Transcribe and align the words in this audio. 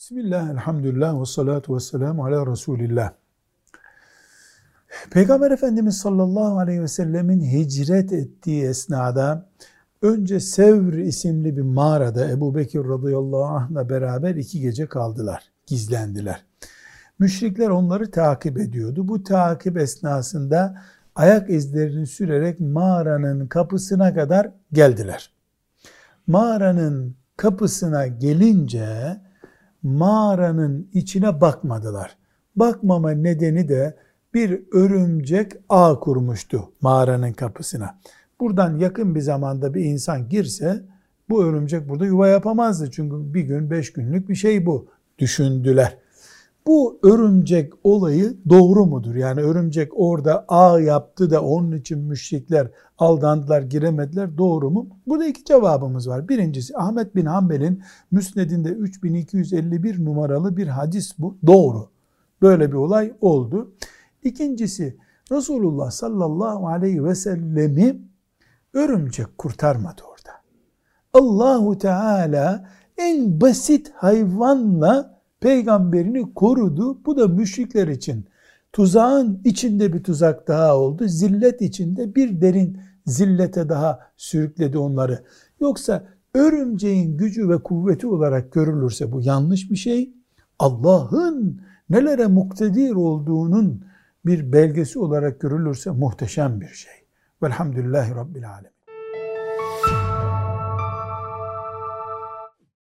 Bismillah, 0.00 0.50
elhamdülillah 0.50 1.20
ve 1.20 1.24
salatu 1.24 1.74
ve 1.74 1.80
selamu 1.80 2.24
ala 2.24 2.46
Resulillah. 2.46 3.12
Peygamber 5.10 5.50
Efendimiz 5.50 5.96
sallallahu 5.98 6.58
aleyhi 6.58 6.82
ve 6.82 6.88
sellemin 6.88 7.40
hicret 7.40 8.12
ettiği 8.12 8.64
esnada 8.64 9.48
önce 10.02 10.40
Sevr 10.40 10.92
isimli 10.92 11.56
bir 11.56 11.62
mağarada 11.62 12.30
Ebu 12.30 12.54
Bekir 12.54 12.80
radıyallahu 12.80 13.44
anh'la 13.44 13.88
beraber 13.88 14.34
iki 14.34 14.60
gece 14.60 14.86
kaldılar, 14.86 15.50
gizlendiler. 15.66 16.44
Müşrikler 17.18 17.68
onları 17.68 18.10
takip 18.10 18.58
ediyordu. 18.58 19.08
Bu 19.08 19.22
takip 19.22 19.76
esnasında 19.76 20.82
ayak 21.14 21.50
izlerini 21.50 22.06
sürerek 22.06 22.60
mağaranın 22.60 23.46
kapısına 23.46 24.14
kadar 24.14 24.50
geldiler. 24.72 25.34
Mağaranın 26.26 27.16
kapısına 27.36 28.06
gelince 28.06 29.20
mağaranın 29.82 30.88
içine 30.92 31.40
bakmadılar. 31.40 32.16
Bakmama 32.56 33.10
nedeni 33.10 33.68
de 33.68 33.96
bir 34.34 34.62
örümcek 34.72 35.52
ağ 35.68 36.00
kurmuştu 36.00 36.72
mağaranın 36.80 37.32
kapısına. 37.32 37.98
Buradan 38.40 38.78
yakın 38.78 39.14
bir 39.14 39.20
zamanda 39.20 39.74
bir 39.74 39.84
insan 39.84 40.28
girse 40.28 40.82
bu 41.28 41.44
örümcek 41.44 41.88
burada 41.88 42.06
yuva 42.06 42.28
yapamazdı. 42.28 42.90
Çünkü 42.90 43.34
bir 43.34 43.40
gün 43.40 43.70
beş 43.70 43.92
günlük 43.92 44.28
bir 44.28 44.34
şey 44.34 44.66
bu 44.66 44.88
düşündüler. 45.18 45.98
Bu 46.70 46.98
örümcek 47.02 47.72
olayı 47.84 48.36
doğru 48.48 48.86
mudur? 48.86 49.14
Yani 49.14 49.40
örümcek 49.40 49.92
orada 49.96 50.44
ağ 50.48 50.80
yaptı 50.80 51.30
da 51.30 51.42
onun 51.42 51.72
için 51.72 51.98
müşrikler 51.98 52.70
aldandılar, 52.98 53.62
giremediler. 53.62 54.38
Doğru 54.38 54.70
mu? 54.70 54.88
Burada 55.06 55.26
iki 55.26 55.44
cevabımız 55.44 56.08
var. 56.08 56.28
Birincisi 56.28 56.76
Ahmet 56.76 57.16
bin 57.16 57.26
Hanbel'in 57.26 57.82
Müsned'inde 58.10 58.68
3251 58.68 60.04
numaralı 60.04 60.56
bir 60.56 60.66
hadis 60.66 61.18
bu. 61.18 61.38
Doğru. 61.46 61.88
Böyle 62.42 62.68
bir 62.68 62.76
olay 62.76 63.12
oldu. 63.20 63.72
İkincisi 64.22 64.96
Resulullah 65.32 65.90
sallallahu 65.90 66.68
aleyhi 66.68 67.04
ve 67.04 67.14
sellemi 67.14 68.00
örümcek 68.74 69.38
kurtarmadı 69.38 70.02
orada. 70.02 70.32
Allahu 71.12 71.78
Teala 71.78 72.68
en 72.96 73.40
basit 73.40 73.92
hayvanla 73.94 75.19
peygamberini 75.40 76.34
korudu. 76.34 77.04
Bu 77.04 77.16
da 77.16 77.28
müşrikler 77.28 77.88
için 77.88 78.26
tuzağın 78.72 79.40
içinde 79.44 79.92
bir 79.92 80.02
tuzak 80.02 80.48
daha 80.48 80.76
oldu. 80.76 81.08
Zillet 81.08 81.62
içinde 81.62 82.14
bir 82.14 82.40
derin 82.40 82.78
zillete 83.06 83.68
daha 83.68 84.00
sürükledi 84.16 84.78
onları. 84.78 85.24
Yoksa 85.60 86.04
örümceğin 86.34 87.16
gücü 87.16 87.48
ve 87.48 87.58
kuvveti 87.58 88.06
olarak 88.06 88.52
görülürse 88.52 89.12
bu 89.12 89.20
yanlış 89.22 89.70
bir 89.70 89.76
şey. 89.76 90.12
Allah'ın 90.58 91.60
nelere 91.90 92.26
muktedir 92.26 92.94
olduğunun 92.94 93.84
bir 94.26 94.52
belgesi 94.52 94.98
olarak 94.98 95.40
görülürse 95.40 95.90
muhteşem 95.90 96.60
bir 96.60 96.74
şey. 96.74 96.92
Velhamdülillahi 97.42 98.14
Rabbil 98.14 98.50
Alemin. 98.50 100.19